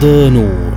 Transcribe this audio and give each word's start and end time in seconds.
صدانون 0.00 0.72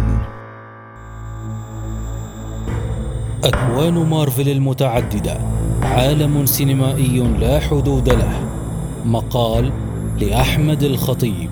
أكوان 3.44 3.94
مارفل 3.94 4.50
المتعددة 4.50 5.38
عالم 5.82 6.46
سينمائي 6.46 7.20
لا 7.20 7.60
حدود 7.60 8.10
له. 8.10 8.50
مقال 9.06 9.72
لأحمد 10.20 10.84
الخطيب. 10.84 11.50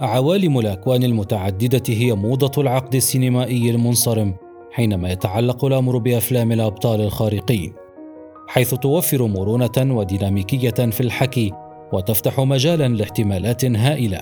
عوالم 0.00 0.58
الأكوان 0.58 1.02
المتعددة 1.02 1.82
هي 1.88 2.14
موضة 2.14 2.62
العقد 2.62 2.94
السينمائي 2.94 3.70
المنصرم 3.70 4.34
حينما 4.72 5.12
يتعلق 5.12 5.64
الأمر 5.64 5.98
بأفلام 5.98 6.52
الأبطال 6.52 7.00
الخارقين 7.00 7.72
حيث 8.48 8.74
توفر 8.74 9.26
مرونة 9.26 9.96
وديناميكية 9.96 10.70
في 10.90 11.00
الحكي 11.00 11.52
وتفتح 11.92 12.40
مجالا 12.40 12.88
لاحتمالات 12.88 13.64
هائلة. 13.64 14.20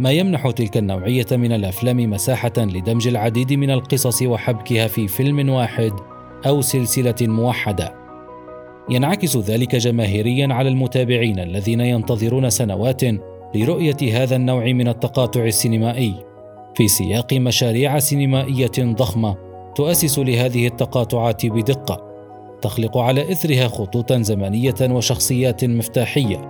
ما 0.00 0.10
يمنح 0.10 0.50
تلك 0.50 0.76
النوعية 0.76 1.26
من 1.32 1.52
الأفلام 1.52 2.10
مساحة 2.10 2.52
لدمج 2.58 3.08
العديد 3.08 3.52
من 3.52 3.70
القصص 3.70 4.22
وحبكها 4.22 4.86
في 4.86 5.08
فيلم 5.08 5.48
واحد 5.48 5.92
أو 6.46 6.60
سلسلة 6.60 7.14
موحدة. 7.20 7.94
ينعكس 8.90 9.36
ذلك 9.36 9.76
جماهيريا 9.76 10.54
على 10.54 10.68
المتابعين 10.68 11.38
الذين 11.38 11.80
ينتظرون 11.80 12.50
سنوات 12.50 13.02
لرؤية 13.54 14.22
هذا 14.22 14.36
النوع 14.36 14.64
من 14.64 14.88
التقاطع 14.88 15.44
السينمائي. 15.44 16.14
في 16.74 16.88
سياق 16.88 17.34
مشاريع 17.34 17.98
سينمائية 17.98 18.72
ضخمة 18.78 19.36
تؤسس 19.76 20.18
لهذه 20.18 20.66
التقاطعات 20.66 21.46
بدقة 21.46 22.10
تخلق 22.62 22.98
على 22.98 23.32
إثرها 23.32 23.68
خطوطا 23.68 24.22
زمنية 24.22 24.74
وشخصيات 24.80 25.64
مفتاحية. 25.64 26.49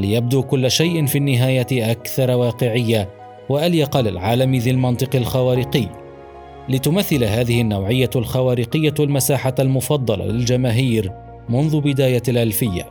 ليبدو 0.00 0.42
كل 0.42 0.70
شيء 0.70 1.06
في 1.06 1.18
النهاية 1.18 1.90
أكثر 1.90 2.30
واقعية 2.30 3.08
وأليق 3.48 3.96
للعالم 3.96 4.54
ذي 4.54 4.70
المنطق 4.70 5.16
الخوارقي. 5.16 5.86
لتمثل 6.68 7.24
هذه 7.24 7.60
النوعية 7.60 8.10
الخوارقية 8.16 8.94
المساحة 9.00 9.54
المفضلة 9.58 10.24
للجماهير 10.24 11.12
منذ 11.48 11.80
بداية 11.80 12.22
الألفية 12.28 12.90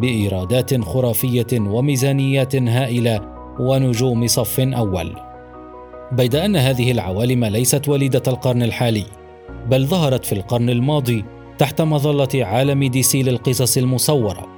بإيرادات 0.00 0.80
خرافية 0.80 1.46
وميزانيات 1.52 2.56
هائلة 2.56 3.20
ونجوم 3.60 4.26
صف 4.26 4.60
أول. 4.60 5.16
بيد 6.12 6.36
أن 6.36 6.56
هذه 6.56 6.90
العوالم 6.90 7.44
ليست 7.44 7.88
وليدة 7.88 8.22
القرن 8.28 8.62
الحالي 8.62 9.04
بل 9.70 9.86
ظهرت 9.86 10.24
في 10.24 10.32
القرن 10.32 10.70
الماضي 10.70 11.24
تحت 11.58 11.80
مظلة 11.80 12.44
عالم 12.44 12.84
دي 12.84 13.02
سي 13.02 13.22
للقصص 13.22 13.76
المصورة. 13.76 14.55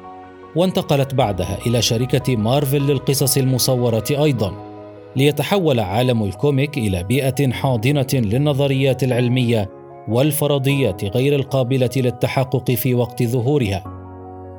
وانتقلت 0.56 1.14
بعدها 1.14 1.58
إلى 1.66 1.82
شركة 1.82 2.36
مارفل 2.36 2.82
للقصص 2.82 3.36
المصورة 3.36 4.04
أيضا 4.10 4.68
ليتحول 5.16 5.80
عالم 5.80 6.22
ال 6.22 6.32
comic 6.32 6.78
إلى 6.78 7.04
بيئة 7.04 7.52
حاضنة 7.52 8.06
للنظريات 8.12 9.04
العلمية 9.04 9.70
والفرضيات 10.08 11.04
غير 11.04 11.34
القابلة 11.34 11.90
للتحقق 11.96 12.70
في 12.70 12.94
وقت 12.94 13.22
ظهورها. 13.22 13.84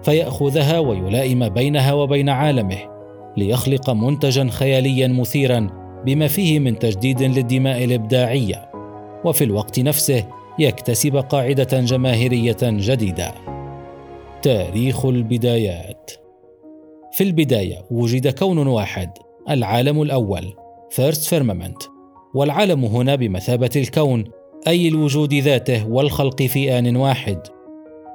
فيأخذها 0.03 0.79
ويلائم 0.79 1.49
بينها 1.49 1.93
وبين 1.93 2.29
عالمه 2.29 2.77
ليخلق 3.37 3.89
منتجا 3.89 4.49
خياليا 4.49 5.07
مثيرا 5.07 5.67
بما 6.05 6.27
فيه 6.27 6.59
من 6.59 6.79
تجديد 6.79 7.21
للدماء 7.21 7.83
الإبداعية. 7.83 8.69
وفي 9.25 9.43
الوقت 9.43 9.79
نفسه 9.79 10.23
يكتسب 10.59 11.15
قاعدة 11.17 11.79
جماهيرية 11.79 12.57
جديدة. 12.63 13.58
تاريخ 14.41 15.05
البدايات. 15.05 16.11
في 17.11 17.23
البداية 17.23 17.85
وجد 17.91 18.27
كون 18.27 18.67
واحد 18.67 19.09
العالم 19.49 20.01
الأول 20.01 20.53
First 20.95 21.29
Firmament 21.29 21.89
والعالم 22.33 22.85
هنا 22.85 23.15
بمثابة 23.15 23.69
الكون 23.75 24.23
أي 24.67 24.87
الوجود 24.87 25.33
ذاته 25.33 25.87
والخلق 25.87 26.43
في 26.43 26.79
آن 26.79 26.95
واحد. 26.95 27.39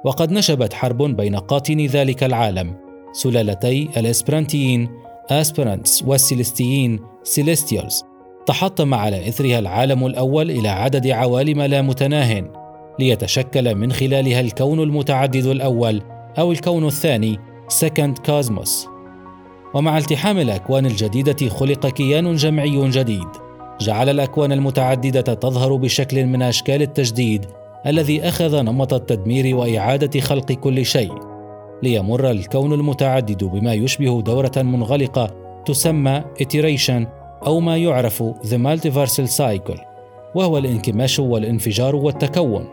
وقد 0.05 0.31
نشبت 0.31 0.73
حرب 0.73 1.03
بين 1.03 1.35
قاطني 1.35 1.87
ذلك 1.87 2.23
العالم 2.23 2.75
سلالتي 3.11 3.89
الإسبرانتيين 3.97 4.89
Aspirants 5.29 6.03
والسيلستيين 6.03 6.99
Celestials 7.23 8.03
تحطم 8.45 8.93
على 8.93 9.29
إثرها 9.29 9.59
العالم 9.59 10.05
الأول 10.05 10.51
إلى 10.51 10.69
عدد 10.69 11.07
عوالم 11.07 11.61
لا 11.61 11.81
متناه 11.81 12.43
ليتشكل 12.99 13.75
من 13.75 13.91
خلالها 13.91 14.41
الكون 14.41 14.79
المتعدد 14.79 15.45
الأول 15.45 16.01
أو 16.39 16.51
الكون 16.51 16.85
الثاني 16.87 17.39
Second 17.67 18.17
Cosmos 18.17 18.87
ومع 19.73 19.97
التحام 19.97 20.37
الأكوان 20.37 20.85
الجديدة 20.85 21.49
خلق 21.49 21.87
كيان 21.87 22.35
جمعي 22.35 22.89
جديد. 22.89 23.27
جعل 23.81 24.09
الأكوان 24.09 24.51
المتعددة 24.51 25.21
تظهر 25.21 25.75
بشكل 25.75 26.25
من 26.25 26.41
أشكال 26.41 26.81
التجديد 26.81 27.45
الذي 27.87 28.27
أخذ 28.27 28.61
نمط 28.61 28.93
التدمير 28.93 29.55
وإعادة 29.55 30.19
خلق 30.19 30.51
كل 30.51 30.85
شيء. 30.85 31.13
ليمر 31.83 32.31
الكون 32.31 32.73
المتعدد 32.73 33.43
بما 33.43 33.73
يشبه 33.73 34.21
دورة 34.21 34.51
منغلقة 34.57 35.31
تسمى 35.65 36.23
iteration 36.43 37.07
أو 37.45 37.59
ما 37.59 37.77
يعرف 37.77 38.23
The 38.23 38.57
Multiversal 38.57 39.37
Cycle. 39.37 39.79
وهو 40.35 40.57
الانكماش 40.57 41.19
والانفجار 41.19 41.95
والتكون. 41.95 42.67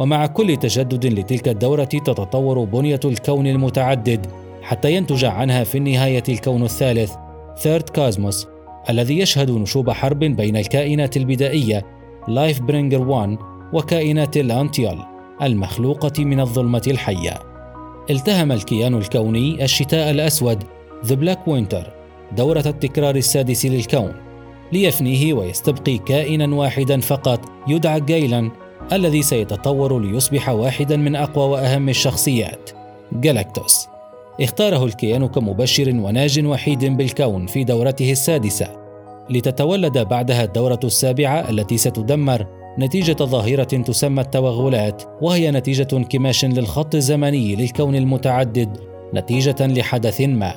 ومع 0.00 0.26
كل 0.26 0.56
تجدد 0.56 1.06
لتلك 1.06 1.48
الدورة 1.48 1.84
تتطور 1.84 2.64
بنية 2.64 3.00
الكون 3.04 3.46
المتعدد 3.46 4.26
حتى 4.62 4.94
ينتج 4.94 5.24
عنها 5.24 5.64
في 5.64 5.78
النهاية 5.78 6.22
الكون 6.28 6.62
الثالث 6.62 7.12
Third 7.58 7.88
Cosmos 7.88 8.46
الذي 8.90 9.18
يشهد 9.18 9.50
نشوب 9.50 9.90
حرب 9.90 10.18
بين 10.18 10.56
الكائنات 10.56 11.16
البدائية 11.16 11.86
Lifebringer 12.28 13.08
1 13.08 13.38
وكائنات 13.72 14.36
الأنتيال 14.36 14.98
المخلوقة 15.42 16.24
من 16.24 16.40
الظلمة 16.40 16.82
الحية. 16.86 17.38
التهم 18.10 18.52
الكيان 18.52 18.94
الكوني 18.94 19.64
الشتاء 19.64 20.10
الأسود 20.10 20.62
The 21.04 21.14
Black 21.14 21.52
Winter 21.52 21.86
دورة 22.36 22.64
التكرار 22.66 23.16
السادس 23.16 23.66
للكون 23.66 24.12
ليفنيه 24.72 25.34
ويستبقي 25.34 25.98
كائنا 25.98 26.54
واحدا 26.54 27.00
فقط 27.00 27.40
يدعى 27.68 28.00
جايلان 28.00 28.50
الذي 28.92 29.22
سيتطور 29.22 29.98
ليصبح 29.98 30.48
واحدا 30.48 30.96
من 30.96 31.16
أقوى 31.16 31.44
وأهم 31.44 31.88
الشخصيات 31.88 32.70
جالاكتوس. 33.12 33.88
اختاره 34.40 34.84
الكيان 34.84 35.28
كمبشر 35.28 35.88
وناج 35.88 36.46
وحيد 36.46 36.84
بالكون 36.84 37.46
في 37.46 37.64
دورته 37.64 38.12
السادسة. 38.12 38.68
لتتولد 39.30 39.98
بعدها 39.98 40.44
الدورة 40.44 40.80
السابعة 40.84 41.50
التي 41.50 41.76
ستدمر 41.76 42.46
نتيجة 42.78 43.24
ظاهرة 43.24 43.62
تسمى 43.62 44.20
التوغلات 44.20 45.02
وهي 45.22 45.50
نتيجة 45.50 45.88
انكماش 45.92 46.44
للخط 46.44 46.94
الزمني 46.94 47.56
للكون 47.56 47.94
المتعدد 47.94 48.78
نتيجة 49.14 49.66
لحدث 49.66 50.20
ما. 50.20 50.54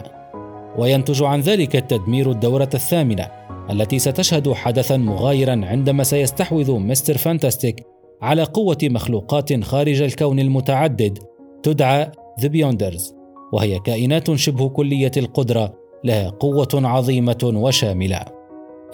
وينتج 0.78 1.24
عن 1.24 1.42
ذلك 1.42 1.76
التدمير 1.76 2.32
الدورة 2.32 2.70
الثامنة 2.74 3.28
التي 3.70 4.00
ستشهد 4.00 4.54
حدثا 4.54 4.98
مغايرا 4.98 5.62
عندما 5.64 6.04
سيستحوذ 6.04 6.72
مستر 6.72 7.18
فانتاستيك 7.18 7.93
على 8.24 8.44
قوة 8.44 8.78
مخلوقات 8.84 9.64
خارج 9.64 10.02
الكون 10.02 10.40
المتعدد 10.40 11.20
تدعى 11.64 12.12
The 12.42 12.46
Beyonders 12.46 13.14
وهي 13.54 13.80
كائنات 13.80 14.31
شبه 14.31 14.70
كلية 14.70 15.12
القدرة 15.18 15.74
لها 16.04 16.30
قوة 16.30 16.68
عظيمة 16.74 17.52
وشاملة. 17.56 18.25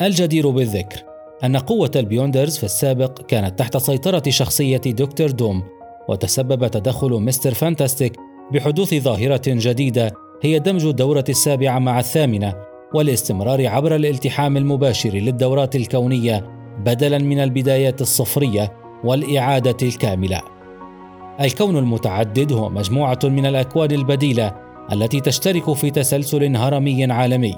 الجدير 0.01 0.49
بالذكر 0.49 1.03
أن 1.43 1.57
قوة 1.57 1.91
ال 1.95 2.01
Beyonders 2.01 2.57
في 2.57 2.63
السابق 2.63 3.21
كانت 3.21 3.59
تحت 3.59 3.77
سيطرة 3.77 4.23
شخصية 4.29 4.77
Doctor 4.77 5.31
Doom 5.31 5.63
وتسبب 6.09 6.67
تدخل 6.67 7.11
Mister 7.11 7.53
Fantastic 7.53 8.13
بحدوث 8.51 8.93
ظاهرة 8.93 9.41
جديدة 9.47 10.11
هي 10.41 10.59
دمج 10.59 10.85
الدورة 10.85 11.25
السابعة 11.29 11.79
مع 11.79 11.99
الثامنة 11.99 12.55
والاستمرار 12.93 13.67
عبر 13.67 13.95
الالتحام 13.95 14.57
المباشر 14.57 15.09
للدورات 15.09 15.75
الكونية 15.75 16.45
بدلا 16.85 17.17
من 17.17 17.39
البدايات 17.39 18.01
الصفرية 18.01 18.88
والإعادة 19.03 19.87
الكاملة. 19.87 20.41
الكون 21.41 21.77
المتعدد 21.77 22.51
هو 22.51 22.69
مجموعة 22.69 23.19
من 23.23 23.45
الأكوان 23.45 23.91
البديلة 23.91 24.55
التي 24.91 25.19
تشترك 25.19 25.73
في 25.73 25.89
تسلسل 25.91 26.55
هرمي 26.55 27.11
عالمي 27.11 27.55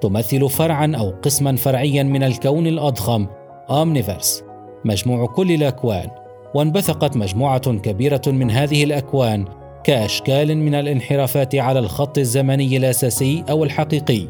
تمثل 0.00 0.48
فرعا 0.48 0.92
أو 0.98 1.10
قسما 1.22 1.56
فرعيا 1.56 2.02
من 2.02 2.22
الكون 2.22 2.66
الأضخم 2.66 3.26
اومنيفرس 3.70 4.44
مجموع 4.84 5.26
كل 5.26 5.52
الأكوان. 5.52 6.08
وانبثقت 6.54 7.16
مجموعة 7.16 7.72
كبيرة 7.72 8.22
من 8.26 8.50
هذه 8.50 8.84
الأكوان 8.84 9.44
كأشكال 9.84 10.58
من 10.58 10.74
الانحرافات 10.74 11.54
على 11.54 11.78
الخط 11.78 12.18
الزمني 12.18 12.76
الأساسي 12.76 13.44
أو 13.50 13.64
الحقيقي 13.64 14.26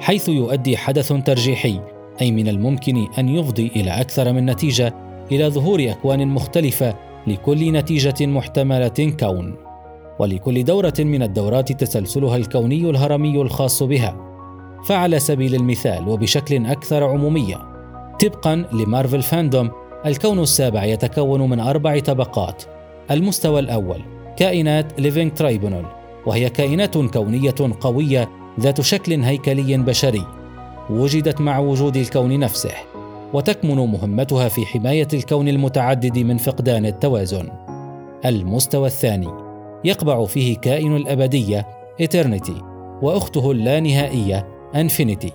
حيث 0.00 0.28
يؤدي 0.28 0.76
حدث 0.76 1.12
ترجيحي 1.12 1.80
أي 2.20 2.30
من 2.32 2.48
الممكن 2.48 3.06
أن 3.18 3.28
يفضي 3.28 3.66
إلى 3.76 3.90
أكثر 3.90 4.32
من 4.32 4.46
نتيجة 4.46 4.94
إلى 5.32 5.48
ظهور 5.48 5.90
أكوان 5.90 6.28
مختلفة 6.28 6.94
لكل 7.26 7.72
نتيجة 7.72 8.26
محتملة 8.26 9.14
كون. 9.20 9.56
ولكل 10.18 10.64
دورة 10.64 10.94
من 10.98 11.22
الدورات 11.22 11.72
تسلسلها 11.72 12.36
الكوني 12.36 12.90
الهرمي 12.90 13.40
الخاص 13.42 13.82
بها. 13.82 14.16
فعلى 14.88 15.18
سبيل 15.18 15.54
المثال 15.54 16.08
وبشكل 16.08 16.66
أكثر 16.66 17.04
عمومية 17.04 17.56
طبقا 18.20 18.64
ل 18.72 18.79
Marvel 18.79 19.22
Fandom 19.22 19.70
الكون 20.06 20.38
السابع 20.38 20.84
يتكون 20.84 21.50
من 21.50 21.60
أربع 21.60 21.98
طبقات. 21.98 22.62
المستوى 23.10 23.60
الأول 23.60 24.00
كائنات 24.36 25.00
Living 25.00 25.32
Tribunal 25.32 25.84
وهي 26.26 26.50
كائنات 26.50 26.98
كونية 26.98 27.54
قوية 27.80 28.28
ذات 28.60 28.80
شكل 28.80 29.22
هيكلي 29.22 29.76
بشري 29.76 30.22
وجدت 30.90 31.40
مع 31.40 31.58
وجود 31.58 31.96
الكون 31.96 32.38
نفسه. 32.38 32.95
وتكمن 33.36 33.76
مهمتها 33.76 34.48
في 34.48 34.66
حماية 34.66 35.08
الكون 35.12 35.48
المتعدد 35.48 36.18
من 36.18 36.36
فقدان 36.36 36.86
التوازن. 36.86 37.48
المستوى 38.24 38.86
الثاني 38.86 39.28
يقبع 39.84 40.24
فيه 40.24 40.56
كائن 40.56 40.96
الأبدية 40.96 41.66
إترنيتي 42.00 42.62
وأخته 43.02 43.50
اللانهائية 43.50 44.48
أنفينيتي. 44.74 45.32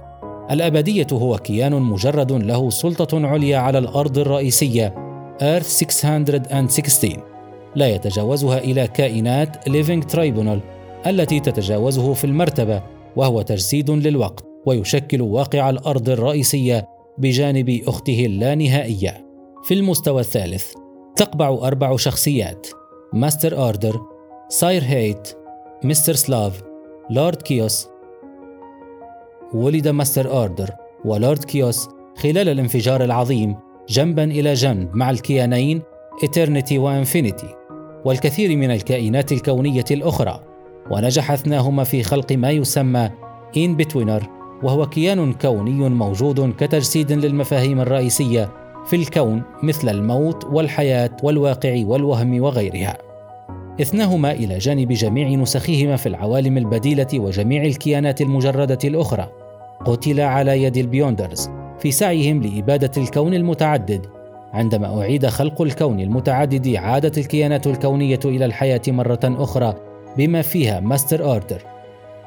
الأبدية 0.52 1.08
هو 1.14 1.38
كيان 1.38 1.82
مجرد 1.82 2.32
له 2.32 2.70
سلطة 2.70 3.28
عليا 3.28 3.58
على 3.58 3.78
الأرض 3.78 4.18
الرئيسية 4.18 4.96
Earth 5.42 5.68
616 5.68 7.24
لا 7.76 7.88
يتجاوزها 7.88 8.58
إلى 8.58 8.88
كائنات 8.88 9.70
Living 9.70 10.14
Tribunal 10.14 10.60
التي 11.08 11.40
تتجاوزه 11.40 12.14
في 12.14 12.24
المرتبة 12.24 12.82
وهو 13.16 13.42
تجسيد 13.42 13.92
للوقت 13.92 14.46
ويشكل 14.66 15.22
واقع 15.22 15.70
الأرض 15.70 16.10
الرئيسية 16.10 16.91
بجانب 17.18 17.82
أخته 17.88 18.26
اللانهائية. 18.26 19.26
في 19.64 19.74
المستوى 19.74 20.22
الثالث 20.22 20.74
تقبع 21.16 21.50
أربع 21.50 21.96
شخصيات 21.96 22.68
Master 23.14 23.70
Order، 23.70 24.02
Sire 24.50 24.84
Hate، 24.84 25.30
Mistress 25.84 26.14
Love، 26.14 26.62
Lord 27.10 27.42
Chaos. 27.42 27.88
ولد 29.54 29.88
Master 29.88 30.44
Order 30.44 30.70
و 31.06 31.13
Lord 31.13 31.44
Chaos 31.44 31.90
خلال 32.18 32.50
الانفجار 32.50 33.04
العظيم 33.04 33.56
جنبا 33.90 34.24
إلى 34.24 34.54
جنب 34.54 34.96
مع 34.96 35.10
الكيانين 35.10 35.82
Eternity 36.24 36.78
و 36.78 36.87
Infinity 36.87 37.56
والكثير 38.06 38.58
من 38.58 38.72
الكائنات 38.72 39.32
الكونية 39.32 39.86
الأخرى 39.92 40.44
ونجح 40.92 41.32
اثناهما 41.32 41.84
في 41.84 42.04
خلق 42.04 42.32
ما 42.32 42.52
يسمى 42.52 43.10
In-Betweener 43.58 44.41
وهو 44.64 44.86
كيان 44.86 45.34
كوني 45.34 45.90
موجود 45.90 46.54
كتجسيد 46.58 47.12
للمفاهيم 47.12 47.80
الرئيسية 47.80 48.50
في 48.86 48.96
الكون 48.96 49.42
مثل 49.64 49.90
الموت 49.90 50.46
والحياة 50.46 51.10
والواقع 51.24 51.84
والوهم 51.86 52.42
وغيرها. 52.42 52.98
إثناهما 53.82 54.32
إلى 54.32 54.58
جانب 54.58 54.92
جميع 54.92 55.30
نسخهما 55.30 55.96
في 55.96 56.10
العوالم 56.10 56.58
البديلة 56.58 57.08
وجميع 57.14 57.66
الكيانات 57.66 58.22
المجردة 58.22 58.80
الأخرى. 58.84 59.30
قتلا 59.86 60.26
على 60.26 60.64
يد 60.64 60.78
ال 60.78 60.85
Beyonders 60.85 61.50
في 61.80 61.92
سعيهم 61.92 62.42
لإبادة 62.42 62.92
الكون 62.98 63.34
المتعدد. 63.34 64.06
عندما 64.54 65.02
أعيد 65.02 65.26
خلق 65.28 65.62
الكون 65.62 66.00
المتعدد 66.00 66.76
عادت 66.76 67.18
الكيانات 67.18 67.68
الكونية 67.68 68.20
إلى 68.26 68.46
الحياة 68.46 68.82
مرة 68.88 69.20
أخرى 69.24 69.76
بما 70.18 70.42
فيها 70.42 70.80
Master 70.80 71.24
Order 71.24 71.62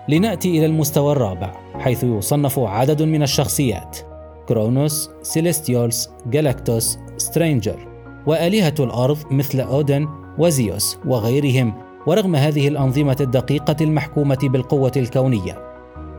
لنأتي 0.09 0.59
إلى 0.59 0.67
المستوى 0.67 1.12
الرابع 1.12 1.53
حيث 1.79 2.05
يصنف 2.05 2.59
عدد 2.59 3.03
من 3.03 3.23
الشخصيات 3.23 3.99
كرونوس، 4.49 5.11
Celestials، 5.23 6.09
جالاكتوس، 6.27 6.99
Stranger 7.17 7.88
وآلهة 8.27 8.75
الأرض 8.81 9.19
مثل 9.31 9.61
أودن 9.61 10.09
وزيوس 10.39 10.99
وغيرهم 11.06 11.75
ورغم 12.06 12.37
هذه 12.37 12.69
الأنظمة 12.69 13.17
الدقيقة 13.21 13.77
المحكومة 13.81 14.39
بالقوة 14.43 14.93
الكونية. 14.97 15.59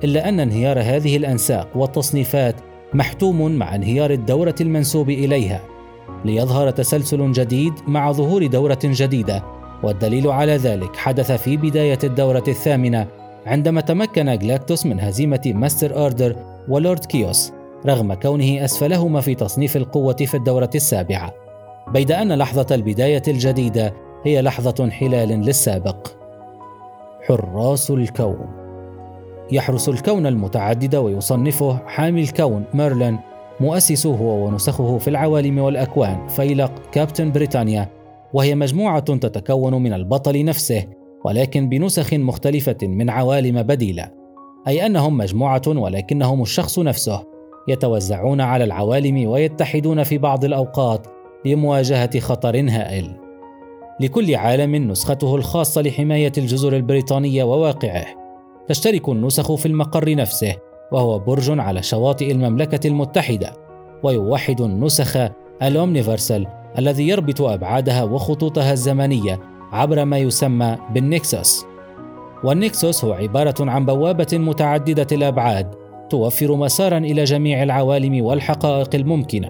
إلا 0.03 0.29
أن 0.29 0.39
انهيار 0.39 0.79
هذه 0.79 1.17
الأنساق 1.17 1.77
والتصنيفات 1.77 2.55
محتوم 2.93 3.51
مع 3.51 3.75
انهيار 3.75 4.11
الدورة 4.11 4.55
المنسوب 4.61 5.09
إليها 5.09 5.61
ليظهر 6.25 6.71
تسلسل 6.71 7.31
جديد 7.31 7.73
مع 7.87 8.11
ظهور 8.11 8.47
دورة 8.47 8.79
جديدة 8.83 9.43
والدليل 9.83 10.27
على 10.27 10.57
ذلك 10.57 10.95
حدث 10.95 11.31
في 11.31 11.57
بداية 11.57 11.99
الدورة 12.03 12.43
الثامنة 12.47 13.07
عندما 13.45 13.81
تمكن 13.81 14.37
جلاكتوس 14.37 14.85
من 14.85 14.99
هزيمة 14.99 15.41
Master 15.45 15.97
Order 15.97 16.35
و 16.69 16.76
Lord 16.76 17.05
Chaos 17.05 17.51
رغم 17.85 18.13
كونه 18.13 18.65
أسفلهما 18.65 19.21
في 19.21 19.35
تصنيف 19.35 19.77
القوة 19.77 20.15
في 20.15 20.37
الدورة 20.37 20.69
السابعة. 20.75 21.33
بيد 21.93 22.11
أن 22.11 22.33
لحظة 22.33 22.75
البداية 22.75 23.23
الجديدة 23.27 23.93
هي 24.23 24.41
لحظة 24.41 24.75
انحلال 24.83 25.29
للسابق. 25.29 26.07
حراس 27.27 27.91
الكون. 27.91 28.47
يحرس 29.51 29.89
الكون 29.89 30.27
المتعدد 30.27 30.95
ويصنفه 30.95 31.77
حامي 31.87 32.21
الكون 32.21 32.63
ميرلين 32.73 33.19
مؤسسه 33.59 34.21
ونسخه 34.21 34.97
في 34.97 35.07
العوالم 35.07 35.57
والأكوان 35.57 36.27
فيلق 36.27 36.71
كابتن 36.91 37.31
بريطانيا 37.31 37.89
وهي 38.33 38.55
مجموعة 38.55 38.99
تتكون 38.99 39.83
من 39.83 39.93
البطل 39.93 40.45
نفسه 40.45 40.83
ولكن 41.25 41.69
بنسخ 41.69 42.13
مختلفة 42.13 42.77
من 42.83 43.09
عوالم 43.09 43.63
بديلة، 43.63 44.11
أي 44.67 44.85
أنهم 44.85 45.17
مجموعة 45.17 45.61
ولكنهم 45.67 46.41
الشخص 46.41 46.79
نفسه، 46.79 47.23
يتوزعون 47.67 48.41
على 48.41 48.63
العوالم 48.63 49.29
ويتحدون 49.29 50.03
في 50.03 50.17
بعض 50.17 50.45
الأوقات 50.45 51.07
لمواجهة 51.45 52.19
خطر 52.19 52.69
هائل. 52.69 53.11
لكل 54.01 54.35
عالم 54.35 54.75
نسخته 54.75 55.35
الخاصة 55.35 55.81
لحماية 55.81 56.31
الجزر 56.37 56.75
البريطانية 56.75 57.43
وواقعه. 57.43 58.05
تشترك 58.67 59.09
النسخ 59.09 59.55
في 59.55 59.65
المقر 59.65 60.15
نفسه، 60.15 60.55
وهو 60.91 61.19
برج 61.19 61.59
على 61.59 61.83
شواطئ 61.83 62.31
المملكة 62.31 62.87
المتحدة، 62.87 63.53
ويوحد 64.03 64.61
النسخ 64.61 65.17
الأومنيفرسال 65.63 66.47
الذي 66.77 67.07
يربط 67.07 67.41
أبعادها 67.41 68.03
وخطوطها 68.03 68.73
الزمنية 68.73 69.54
عبر 69.75 70.05
ما 70.05 70.17
يسمى 70.17 70.77
بالنكسوس. 70.93 71.65
والنكسوس 72.43 73.05
هو 73.05 73.13
عبارة 73.13 73.55
عن 73.59 73.85
بوابة 73.85 74.27
متعددة 74.33 75.07
الأبعاد 75.11 75.75
توفر 76.09 76.55
مسارا 76.55 76.97
إلى 76.97 77.23
جميع 77.23 77.63
العوالم 77.63 78.25
والحقائق 78.25 78.95
الممكنة. 78.95 79.49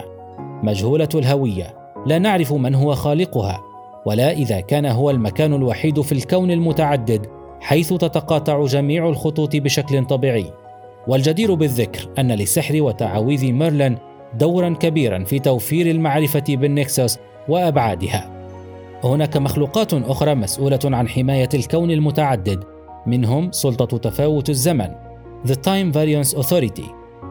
مجهولة 0.62 1.08
الهوية 1.14 1.74
لا 2.06 2.18
نعرف 2.18 2.52
من 2.52 2.74
هو 2.74 2.94
خالقها 2.94 3.62
ولا 4.06 4.32
إذا 4.32 4.60
كان 4.60 4.86
هو 4.86 5.10
المكان 5.10 5.54
الوحيد 5.54 6.00
في 6.00 6.12
الكون 6.12 6.50
المتعدد 6.50 7.26
حيث 7.60 7.92
تتقاطع 7.92 8.64
جميع 8.64 9.08
الخطوط 9.08 9.56
بشكل 9.56 10.04
طبيعي. 10.04 10.52
والجدير 11.08 11.54
بالذكر 11.54 12.08
أن 12.18 12.32
لسحر 12.32 12.82
وتعاويذ 12.82 13.52
ميرلين 13.52 13.98
دورا 14.38 14.68
كبيرا 14.68 15.24
في 15.24 15.38
توفير 15.38 15.90
المعرفة 15.90 16.44
بالنكسوس 16.48 17.18
وأبعادها. 17.48 18.35
هناك 19.06 19.36
مخلوقات 19.36 19.94
أخرى 19.94 20.34
مسؤولة 20.34 20.78
عن 20.84 21.08
حماية 21.08 21.48
الكون 21.54 21.90
المتعدد 21.90 22.64
منهم 23.06 23.52
سلطة 23.52 23.98
تفاوت 23.98 24.50
الزمن 24.50 24.88
The 25.46 25.54
Time 25.54 25.94
Variance 25.94 26.38
Authority 26.38 26.84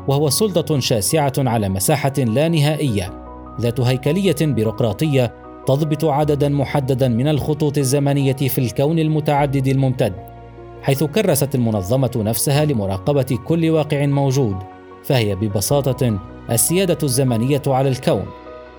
وهو 0.07 0.29
سلطة 0.29 0.79
شاسعة 0.79 1.33
على 1.37 1.69
مساحة 1.69 2.13
لا 2.17 2.47
نهائية 2.47 3.25
ذات 3.61 3.79
هيكلية 3.79 4.35
بيروقراطية 4.41 5.33
تضبط 5.67 6.05
عددا 6.05 6.49
محددا 6.49 7.07
من 7.07 7.27
الخطوط 7.27 7.77
الزمنية 7.77 8.33
في 8.33 8.57
الكون 8.57 8.99
المتعدد 8.99 9.67
الممتد 9.67 10.13
حيث 10.81 11.03
كرست 11.03 11.55
المنظمة 11.55 12.11
نفسها 12.15 12.65
لمراقبة 12.65 13.39
كل 13.45 13.69
واقع 13.69 14.05
موجود 14.05 14.55
فهي 15.03 15.35
ببساطة 15.35 16.19
السيادة 16.49 16.97
الزمنية 17.03 17.61
على 17.67 17.89
الكون. 17.89 18.25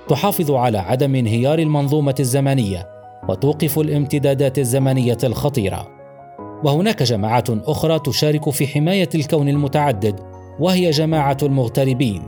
تحافظ 0.09 0.51
على 0.51 0.79
عدم 0.79 1.15
انهيار 1.15 1.59
المنظومة 1.59 2.15
الزمنية 2.21 2.89
وتوقف 3.29 3.79
الامتدادات 3.79 4.59
الزمنية 4.59 5.19
الخطيرة. 5.25 5.89
وهناك 6.65 7.03
جماعات 7.03 7.51
أخرى 7.51 7.99
تشارك 7.99 8.51
في 8.51 8.67
حماية 8.67 9.09
الكون 9.15 9.49
المتعدد 9.49 10.21
وهي 10.61 10.91
جماعة 10.91 11.37
المغتربين. 11.43 12.23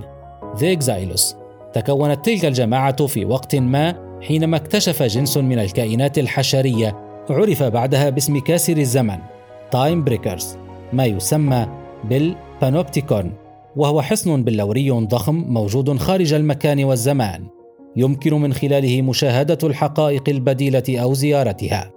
Exiles. 0.61 1.35
تكونت 1.73 2.25
تلك 2.25 2.45
الجماعة 2.45 3.07
في 3.07 3.25
وقت 3.25 3.57
ما 3.57 3.95
حينما 4.23 4.57
اكتشف 4.57 5.03
جنس 5.03 5.37
من 5.37 5.59
الكائنات 5.59 6.19
الحشرية 6.19 6.97
عرف 7.31 7.63
بعدها 7.63 8.11
باسم 8.11 8.39
كاسر 8.39 8.77
الزمن 8.77 9.19
Time 9.71 10.05
Breakers 10.05 10.57
ما 10.93 11.05
يسمى 11.05 11.67
بال 12.05 12.23
Panoptichron 12.23 13.33
وهو 13.77 14.03
حصن 14.03 14.45
بلوري 14.45 14.91
ضخم 14.91 15.35
موجود 15.35 15.99
خارج 15.99 16.33
المكان 16.35 16.85
والزمان. 16.85 17.58
يمكن 17.97 18.35
من 18.35 18.53
خلاله 18.53 19.03
مشاهدة 19.03 19.59
الحقائق 19.65 20.29
البديلة 20.29 20.83
أو 20.89 21.15
زيارتها. 21.15 21.91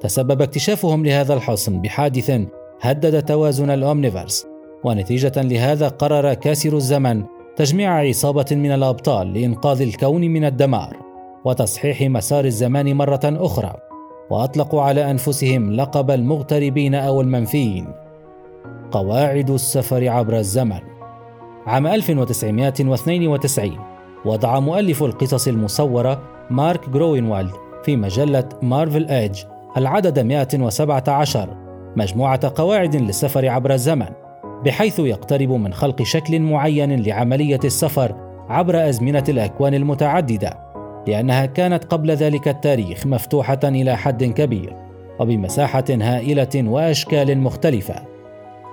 تسبب 0.00 0.42
اكتشافهم 0.42 1.06
لهذا 1.06 1.34
الحصن 1.34 1.80
بحادث 1.80 2.40
هدد 2.80 3.24
توازن 3.24 3.70
ال 3.70 3.78
Omniverse 3.78 4.46
ونتيجة 4.84 5.32
لهذا 5.36 5.88
قرر 5.88 6.34
كاسرو 6.34 6.76
الزمن 6.76 7.24
تجميع 7.56 7.98
عصابة 7.98 8.46
من 8.50 8.72
الأبطال 8.72 9.34
لإنقاذ 9.34 9.82
الكون 9.82 10.20
من 10.20 10.44
الدمار 10.44 10.96
وتصحيح 11.44 12.02
مسار 12.02 12.44
الزمان 12.44 12.96
مرة 12.96 13.20
أخرى 13.24 13.74
وأطلقوا 14.30 14.82
على 14.82 15.10
أنفسهم 15.10 15.72
لقب 15.72 16.10
المغتربين 16.10 16.94
أو 16.94 17.20
المنفيين. 17.20 17.86
قواعد 18.90 19.50
السفر 19.50 20.08
عبر 20.08 20.38
الزمن. 20.38 20.80
عام 21.66 21.86
1992 21.86 23.91
وضع 24.24 24.60
مؤلف 24.60 25.02
القصص 25.02 25.48
المصورة 25.48 26.22
مارك 26.50 26.88
جروينوالد 26.88 27.52
في 27.84 27.96
مجلة 27.96 28.48
مارفل 28.62 29.08
ايج 29.08 29.44
العدد 29.76 30.18
117 30.18 31.56
مجموعة 31.96 32.52
قواعد 32.54 32.96
للسفر 32.96 33.48
عبر 33.48 33.72
الزمن 33.72 34.08
بحيث 34.64 34.98
يقترب 34.98 35.50
من 35.50 35.72
خلق 35.72 36.02
شكل 36.02 36.40
معين 36.40 37.02
لعملية 37.02 37.60
السفر 37.64 38.14
عبر 38.48 38.88
أزمنة 38.88 39.24
الأكوان 39.28 39.74
المتعددة 39.74 40.58
لأنها 41.06 41.46
كانت 41.46 41.84
قبل 41.84 42.10
ذلك 42.10 42.48
التاريخ 42.48 43.06
مفتوحة 43.06 43.60
إلى 43.64 43.96
حد 43.96 44.24
كبير 44.24 44.76
وبمساحة 45.18 45.84
هائلة 45.90 46.48
وأشكال 46.56 47.38
مختلفة. 47.38 47.94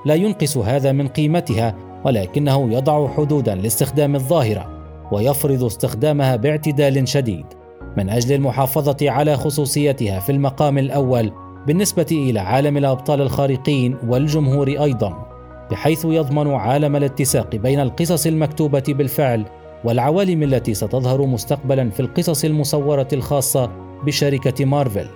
لا 0.05 0.13
ينقص 0.13 0.57
هذا 0.57 0.91
من 0.91 1.07
قيمتها 1.07 1.75
ولكنه 2.05 2.73
يضع 2.73 3.07
حدودا 3.07 3.55
لاستخدام 3.55 4.15
الظاهرة. 4.15 4.78
ويفرض 5.11 5.63
استخدامها 5.63 6.35
باعتدال 6.35 7.07
شديد 7.07 7.45
من 7.97 8.09
أجل 8.09 8.35
المحافظة 8.35 8.97
على 9.11 9.37
خصوصيتها 9.37 10.19
في 10.19 10.31
المقام 10.31 10.77
الأول 10.77 11.31
بالنسبة 11.67 12.07
إلى 12.11 12.39
عالم 12.39 12.77
الأبطال 12.77 13.21
الخارقين 13.21 13.97
والجمهور 14.07 14.67
أيضا 14.67 15.29
بحيث 15.71 16.05
يضمن 16.05 16.53
عالم 16.53 16.95
الاتساق 16.95 17.55
بين 17.55 17.79
القصص 17.79 18.25
المكتوبة 18.25 18.83
بالفعل 18.87 19.45
والعوالم 19.83 20.43
التي 20.43 20.73
ستظهر 20.73 21.25
مستقبلا 21.25 21.89
في 21.89 21.99
القصص 21.99 22.45
المصورة 22.45 23.07
الخاصة 23.13 23.71
بشركة 24.05 24.65
مارفل. 24.65 25.07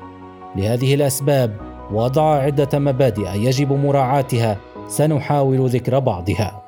لهذه 0.56 0.94
الأسباب 0.94 1.56
وضع 1.92 2.36
عدة 2.36 2.80
مبادئ 2.80 3.30
يجب 3.36 3.72
مراعاتها 3.74 4.58
سنحاول 4.88 5.70
ذكر 5.70 6.00
بعضها. 6.00 6.64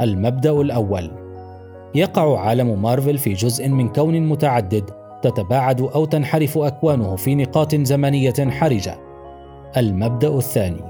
المبدأ 0.00 0.50
الأول 0.50 1.27
يقع 1.94 2.40
عالم 2.40 2.82
مارفل 2.82 3.18
في 3.18 3.32
جزء 3.32 3.68
من 3.68 3.88
كون 3.88 4.20
متعدد 4.20 4.90
تتباعد 5.22 5.80
أو 5.80 6.04
تنحرف 6.04 6.58
أكوانه 6.58 7.16
في 7.16 7.34
نقاط 7.34 7.74
زمنية 7.74 8.50
حرجة. 8.50 8.98
المبدأ 9.76 10.28
الثاني. 10.28 10.82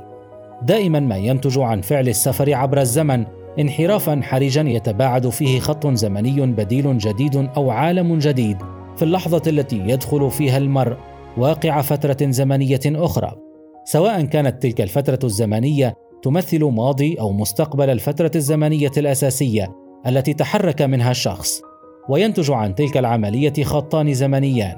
دائما 0.63 1.01
ما 1.01 1.17
ينتج 1.17 1.59
عن 1.59 1.81
فعل 1.81 2.09
السفر 2.09 2.55
عبر 2.55 2.81
الزمن 2.81 3.25
انحرافا 3.59 4.21
حرجا 4.23 4.63
يتباعد 4.63 5.29
فيه 5.29 5.61
خط 5.61 5.87
زمني 5.87 6.47
بديل 6.47 6.99
جديد 6.99 7.37
أو 7.57 7.71
عالم 7.71 8.19
جديد 8.19 8.57
في 8.97 9.03
اللحظة 9.03 9.43
التي 9.47 9.79
يدخل 9.79 10.31
فيها 10.31 10.59
المرء 10.59 10.97
واقع 11.37 11.81
فترة 11.81 12.31
زمنية 12.31 12.81
أخرى. 12.87 13.33
سواء 13.85 14.25
كانت 14.25 14.63
تلك 14.63 14.81
الفترة 14.81 15.19
الزمنية 15.25 15.95
تمثل 16.23 16.65
ماضي 16.65 17.21
أو 17.21 17.33
مستقبل 17.33 17.91
الفترة 17.91 18.31
الزمنية 18.37 18.93
الأساسية 18.97 19.88
التي 20.07 20.35
تحرك 20.35 20.83
منها 20.83 21.11
الشخص 21.11 21.63
وينتج 22.09 22.51
عن 22.51 22.75
تلك 22.75 22.97
العملية 22.97 23.65
خطان 23.65 24.15
زمنيان. 24.15 24.77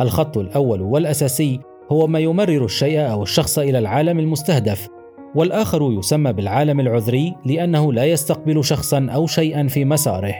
الخط 0.00 0.38
الأول 0.38 0.82
والأساسي 0.82 1.60
هو 1.92 2.06
ما 2.06 2.18
يمرر 2.18 2.64
الشيء 2.64 3.10
أو 3.10 3.22
الشخص 3.22 3.58
إلى 3.58 3.78
العالم 3.78 4.18
المستهدف 4.18 4.88
والآخر 5.34 5.92
يسمى 5.92 6.32
بالعالم 6.32 6.80
العذري 6.80 7.34
لأنه 7.44 7.92
لا 7.92 8.04
يستقبل 8.04 8.64
شخصا 8.64 9.06
أو 9.14 9.26
شيئا 9.26 9.68
في 9.68 9.84
مساره. 9.84 10.34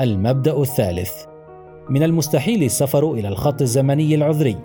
المبدأ 0.00 0.60
الثالث. 0.60 1.12
من 1.90 2.02
المستحيل 2.02 2.62
السفر 2.62 3.12
إلى 3.12 3.28
الخط 3.28 3.62
الزمني 3.62 4.14
العذري 4.14 4.56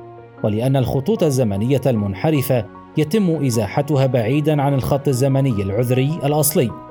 ولأن 0.43 0.75
الخطوط 0.75 1.23
الزمنية 1.23 1.81
المنحرفة 1.85 2.65
يتم 2.97 3.45
إزاحتها 3.45 4.05
بعيدا 4.05 4.61
عن 4.61 4.73
الخط 4.73 5.07
الزمني 5.07 5.61
العذري 5.61 6.19
الأصلي. 6.23 6.84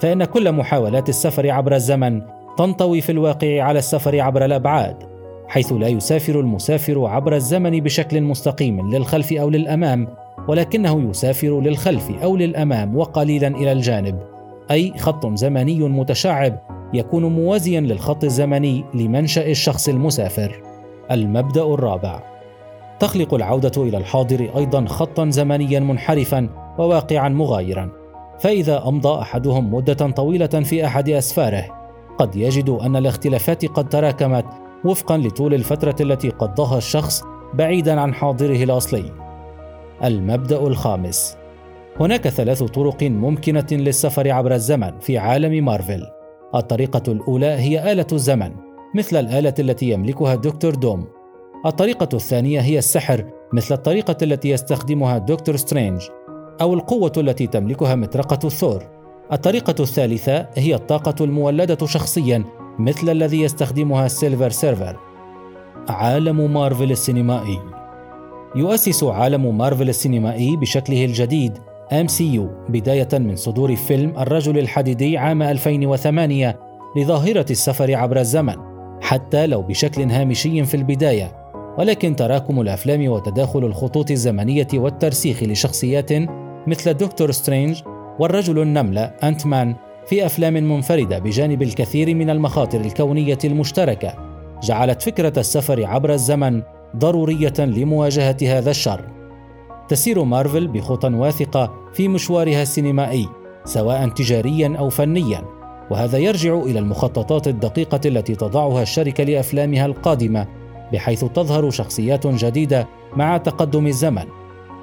فإن 0.00 0.24
كل 0.24 0.52
محاولات 0.52 1.08
السفر 1.08 1.50
عبر 1.50 1.74
الزمن 1.74 2.22
تنطوي 2.58 3.00
في 3.00 3.12
الواقع 3.12 3.62
على 3.62 3.78
السفر 3.78 4.20
عبر 4.20 4.44
الأبعاد 4.44 4.96
حيث 5.48 5.72
لا 5.72 5.88
يسافر 5.88 6.40
المسافر 6.40 7.06
عبر 7.06 7.34
الزمن 7.34 7.80
بشكل 7.80 8.20
مستقيم 8.20 8.90
للخلف 8.90 9.32
أو 9.32 9.50
للأمام 9.50 10.08
ولكنه 10.48 11.10
يسافر 11.10 11.60
للخلف 11.60 12.10
أو 12.22 12.36
للأمام 12.36 12.96
وقليلا 12.96 13.48
إلى 13.48 13.72
الجانب 13.72 14.18
أي 14.70 14.92
خط 14.98 15.26
زمني 15.26 15.88
متشعب 15.88 16.58
يكون 16.94 17.24
موازيا 17.24 17.80
للخط 17.80 18.24
الزمني 18.24 18.84
لمنشأ 18.94 19.50
الشخص 19.50 19.88
المسافر. 19.88 20.62
المبدأ 21.10 21.62
الرابع. 21.62 22.22
تخلق 23.00 23.34
العودة 23.34 23.82
إلى 23.82 23.96
الحاضر 23.96 24.50
أيضا 24.56 24.84
خطا 24.86 25.30
زمنيا 25.30 25.80
منحرفا 25.80 26.48
وواقعا 26.78 27.28
مغايرا. 27.28 27.97
فإذا 28.40 28.88
أمضى 28.88 29.20
أحدهم 29.20 29.74
مدة 29.74 30.10
طويلة 30.10 30.46
في 30.46 30.86
أحد 30.86 31.08
أسفاره 31.08 31.64
قد 32.18 32.36
يجد 32.36 32.68
أن 32.70 32.96
الاختلافات 32.96 33.64
قد 33.64 33.88
تراكمت 33.88 34.44
وفقا 34.84 35.18
لطول 35.18 35.54
الفترة 35.54 35.96
التي 36.00 36.28
قضاها 36.28 36.78
الشخص 36.78 37.22
بعيدا 37.54 38.00
عن 38.00 38.14
حاضره 38.14 38.64
الأصلي. 38.64 39.12
المبدأ 40.04 40.66
الخامس 40.66 41.36
هناك 42.00 42.28
ثلاث 42.28 42.62
طرق 42.62 43.02
ممكنة 43.02 43.66
للسفر 43.72 44.30
عبر 44.30 44.54
الزمن 44.54 44.98
في 45.00 45.18
عالم 45.18 45.64
مارفل. 45.64 46.02
الطريقة 46.54 47.12
الأولى 47.12 47.46
هي 47.46 47.92
آلة 47.92 48.06
الزمن، 48.12 48.52
مثل 48.94 49.16
الآلة 49.16 49.54
التي 49.58 49.90
يملكها 49.90 50.34
دكتور 50.34 50.74
دوم. 50.74 51.06
الطريقة 51.66 52.08
الثانية 52.14 52.60
هي 52.60 52.78
السحر، 52.78 53.24
مثل 53.52 53.74
الطريقة 53.74 54.16
التي 54.22 54.50
يستخدمها 54.50 55.18
دكتور 55.18 55.56
سترينج، 55.56 56.02
أو 56.60 56.74
القوة 56.74 57.12
التي 57.16 57.46
تملكها 57.46 57.94
مطرقة 57.94 58.48
ثور. 58.48 58.82
الطريقة 59.32 59.74
الثالثة 59.80 60.46
هي 60.54 60.74
الطاقة 60.74 61.24
المولدة 61.24 61.86
شخصيا 61.86 62.44
مثل 62.78 63.10
الذي 63.10 63.40
يستخدمها 63.40 64.06
ال 64.06 64.12
Silver 64.12 64.50
Surfer. 64.50 64.96
عالم 65.88 66.52
مارفل 66.54 66.90
السينمائي 66.90 67.58
يؤسس 68.56 69.04
عالم 69.04 69.58
مارفل 69.58 69.88
السينمائي 69.88 70.56
بشكله 70.56 71.04
الجديد 71.04 71.58
MCU 71.92 72.40
بداية 72.68 73.08
من 73.12 73.36
صدور 73.36 73.76
فيلم 73.76 74.18
الرجل 74.18 74.58
الحديدي 74.58 75.18
عام 75.18 75.42
2008 75.42 76.58
لظاهرة 76.96 77.46
السفر 77.50 77.94
عبر 77.94 78.20
الزمن 78.20 78.56
حتى 79.00 79.46
لو 79.46 79.62
بشكل 79.62 80.02
هامشي 80.02 80.64
في 80.64 80.74
البداية 80.76 81.32
ولكن 81.78 82.16
تراكم 82.16 82.60
الأفلام 82.60 83.08
وتداخل 83.08 83.64
الخطوط 83.64 84.10
الزمنية 84.10 84.68
والترسيخ 84.74 85.42
لشخصيات 85.42 86.12
مثل 86.68 86.94
دكتور 86.94 87.30
سترينج 87.30 87.82
والرجل 88.18 88.58
النملة 88.58 89.02
Ant-Man 89.02 89.74
في 90.06 90.26
أفلام 90.26 90.54
منفردة 90.54 91.18
بجانب 91.18 91.62
الكثير 91.62 92.14
من 92.14 92.30
المخاطر 92.30 92.80
الكونية 92.80 93.38
المشتركة. 93.44 94.14
جعلت 94.62 95.02
فكرة 95.02 95.32
السفر 95.38 95.86
عبر 95.86 96.12
الزمن 96.12 96.62
ضرورية 96.96 97.52
لمواجهة 97.58 98.36
هذا 98.42 98.70
الشر. 98.70 99.04
تسير 99.88 100.24
مارفل 100.24 100.68
بخطى 100.68 101.08
واثقة 101.08 101.74
في 101.92 102.08
مشوارها 102.08 102.62
السينمائي 102.62 103.28
سواء 103.64 104.08
تجاريا 104.08 104.76
أو 104.78 104.88
فنيا، 104.88 105.44
وهذا 105.90 106.18
يرجع 106.18 106.54
إلى 106.54 106.78
المخططات 106.78 107.48
الدقيقة 107.48 108.00
التي 108.06 108.34
تضعها 108.34 108.82
الشركة 108.82 109.24
لأفلامها 109.24 109.86
القادمة 109.86 110.46
بحيث 110.92 111.24
تظهر 111.24 111.70
شخصيات 111.70 112.26
جديدة 112.26 112.88
مع 113.16 113.36
تقدم 113.36 113.86
الزمن. 113.86 114.24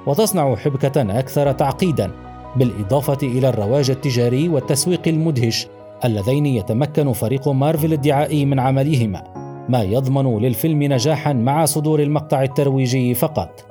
وتصنع 0.06 0.56
حبكة 0.56 1.18
أكثر 1.18 1.52
تعقيدا 1.52 2.10
بالإضافة 2.56 3.18
إلى 3.22 3.48
الرواج 3.48 3.90
التجاري 3.90 4.48
والتسويق 4.48 5.08
المدهش 5.08 5.66
اللذين 6.04 6.46
يتمكن 6.46 7.12
فريق 7.12 7.48
مارفل 7.48 7.92
الدعائي 7.92 8.44
من 8.44 8.58
عملهما 8.58 9.22
ما 9.68 9.82
يضمن 9.82 10.38
للفيلم 10.38 10.82
نجاحا 10.82 11.32
مع 11.32 11.64
صدور 11.64 12.02
المقطع 12.02 12.42
الترويجي 12.42 13.14
فقط. 13.14 13.64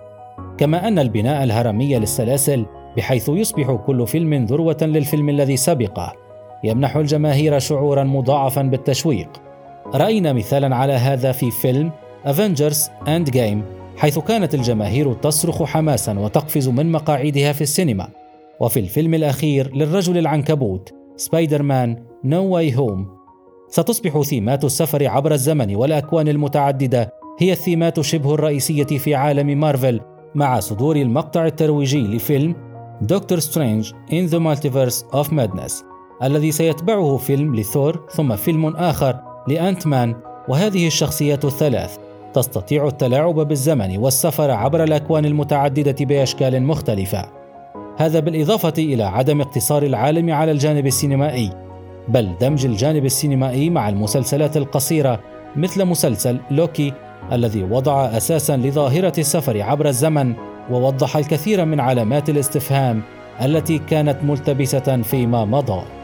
كما 0.57 0.87
أن 0.87 0.99
البناء 0.99 1.43
الهرمي 1.43 1.99
للسلاسل 1.99 2.65
بحيث 2.97 3.29
يصبح 3.29 3.71
كل 3.71 4.07
فيلم 4.07 4.45
ذروة 4.45 4.77
للفيلم 4.81 5.29
الذي 5.29 5.57
سبقه 5.57 6.13
يمنح 6.63 6.95
الجماهير 6.95 7.59
شعورا 7.59 8.03
مضاعفا 8.03 8.61
بالتشويق. 8.61 9.29
رأينا 9.95 10.33
مثالا 10.33 10.75
على 10.75 10.93
هذا 10.93 11.31
في 11.31 11.51
فيلم 11.51 11.91
Endgame 13.07 13.63
حيث 13.97 14.19
كانت 14.19 14.55
الجماهير 14.55 15.13
تصرخ 15.13 15.63
حماسا 15.63 16.19
وتقفز 16.19 16.69
من 16.69 16.91
مقاعدها 16.91 17.53
في 17.53 17.61
السينما. 17.61 18.07
وفي 18.59 18.79
الفيلم 18.79 19.13
الأخير 19.13 19.75
للرجل 19.75 20.17
العنكبوت 20.17 20.93
Spider-Man 21.15 22.03
No 22.23 22.45
Way 22.45 22.75
Home 22.75 23.07
ستصبح 23.69 24.21
ثيمات 24.21 24.63
السفر 24.63 25.07
عبر 25.07 25.33
الزمن 25.33 25.75
والأكوان 25.75 26.27
المتعددة 26.27 27.13
هي 27.39 27.51
الثيمات 27.51 27.99
شبه 27.99 28.33
الرئيسية 28.33 28.83
في 28.83 29.15
عالم 29.15 29.59
مارفل 29.59 30.01
مع 30.35 30.59
صدور 30.59 30.95
المقطع 30.95 31.45
الترويجي 31.45 32.01
لفيلم 32.01 32.55
دكتور 33.01 33.39
سترينج 33.39 33.91
in 33.91 34.31
the 34.31 34.39
Multiverse 34.39 35.15
of 35.15 35.31
Madness 35.31 35.73
الذي 36.23 36.51
سيتبعه 36.51 37.17
فيلم 37.17 37.55
لثور 37.55 38.05
ثم 38.11 38.35
فيلم 38.35 38.75
آخر 38.75 39.19
ل 39.47 39.87
Ant-Man 39.87 40.15
وهذه 40.47 40.87
الشخصيات 40.87 41.45
الثلاث. 41.45 42.04
تستطيع 42.35 42.87
التلاعب 42.87 43.35
بالزمن 43.35 43.97
والسفر 43.97 44.51
عبر 44.51 44.83
الأكوان 44.83 45.25
المتعددة 45.25 46.05
بأشكال 46.05 46.63
مختلفة. 46.63 47.25
هذا 47.97 48.19
بالإضافة 48.19 48.73
إلى 48.77 49.03
عدم 49.03 49.41
اقتصار 49.41 49.83
العالم 49.83 50.31
على 50.31 50.51
الجانب 50.51 50.85
السينمائي 50.87 51.49
بل 52.07 52.31
دمج 52.41 52.65
الجانب 52.65 53.05
السينمائي 53.05 53.69
مع 53.69 53.89
المسلسلات 53.89 54.57
القصيرة 54.57 55.19
مثل 55.55 55.85
مسلسل 55.85 56.39
لوكي 56.51 56.93
الذي 57.31 57.63
وضع 57.63 58.05
أساسا 58.05 58.57
لظاهرة 58.57 59.13
السفر 59.17 59.61
عبر 59.61 59.87
الزمن 59.87 60.33
ووضح 60.71 61.17
الكثير 61.17 61.65
من 61.65 61.79
علامات 61.79 62.29
الاستفهام 62.29 63.01
التي 63.41 63.77
كانت 63.77 64.17
ملتبسة 64.23 65.01
فيما 65.01 65.45
مضى. 65.45 65.94